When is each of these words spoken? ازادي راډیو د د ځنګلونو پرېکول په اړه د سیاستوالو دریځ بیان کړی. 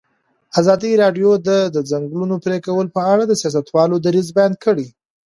ازادي 0.59 0.91
راډیو 1.03 1.29
د 1.47 1.49
د 1.75 1.77
ځنګلونو 1.91 2.35
پرېکول 2.45 2.85
په 2.95 3.01
اړه 3.13 3.23
د 3.27 3.33
سیاستوالو 3.41 3.95
دریځ 4.05 4.27
بیان 4.37 4.53
کړی. 4.63 4.87